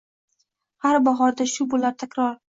Har 0.85 0.97
bahorda 1.09 1.49
shu 1.53 1.69
bo’lar 1.77 1.97
takror 2.07 2.35